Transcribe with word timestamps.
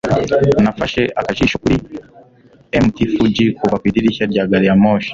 nafashe 0.63 1.01
akajisho 1.19 1.55
kuri 1.63 1.75
mt 2.85 2.97
fuji 3.15 3.45
kuva 3.57 3.75
mu 3.81 3.85
idirishya 3.89 4.25
rya 4.31 4.43
gari 4.49 4.65
ya 4.69 4.75
moshi 4.83 5.09